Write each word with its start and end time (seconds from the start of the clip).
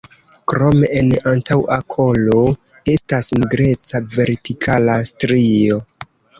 Krome 0.51 0.87
en 1.01 1.11
antaŭa 1.31 1.77
kolo 1.97 2.41
estas 2.95 3.31
nigreca 3.37 4.05
vertikala 4.19 4.99
strio. 5.15 5.83